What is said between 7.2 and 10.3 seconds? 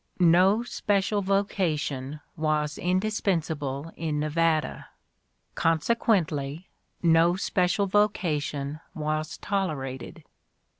special vocation was tolerated.